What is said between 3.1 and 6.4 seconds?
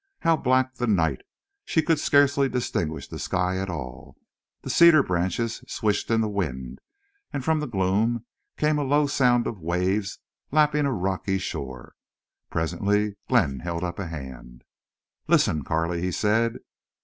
sky at all. The cedar branches swished in the